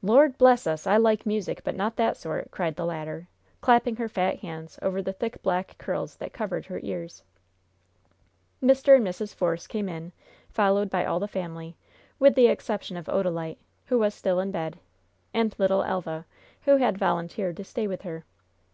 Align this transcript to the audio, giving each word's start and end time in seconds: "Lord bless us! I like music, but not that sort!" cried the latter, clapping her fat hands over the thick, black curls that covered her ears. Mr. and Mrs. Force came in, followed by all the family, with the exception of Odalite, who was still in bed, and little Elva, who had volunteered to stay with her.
"Lord 0.00 0.38
bless 0.38 0.66
us! 0.66 0.86
I 0.86 0.96
like 0.96 1.26
music, 1.26 1.60
but 1.62 1.76
not 1.76 1.96
that 1.96 2.16
sort!" 2.16 2.50
cried 2.50 2.76
the 2.76 2.86
latter, 2.86 3.28
clapping 3.60 3.96
her 3.96 4.08
fat 4.08 4.38
hands 4.40 4.78
over 4.80 5.02
the 5.02 5.12
thick, 5.12 5.42
black 5.42 5.76
curls 5.76 6.16
that 6.16 6.32
covered 6.32 6.64
her 6.64 6.80
ears. 6.82 7.22
Mr. 8.62 8.96
and 8.96 9.06
Mrs. 9.06 9.34
Force 9.34 9.66
came 9.66 9.86
in, 9.86 10.12
followed 10.48 10.88
by 10.88 11.04
all 11.04 11.20
the 11.20 11.28
family, 11.28 11.76
with 12.18 12.34
the 12.34 12.46
exception 12.46 12.96
of 12.96 13.10
Odalite, 13.10 13.58
who 13.84 13.98
was 13.98 14.14
still 14.14 14.40
in 14.40 14.50
bed, 14.50 14.78
and 15.34 15.54
little 15.58 15.82
Elva, 15.82 16.24
who 16.62 16.78
had 16.78 16.96
volunteered 16.96 17.58
to 17.58 17.62
stay 17.62 17.86
with 17.86 18.00
her. 18.04 18.24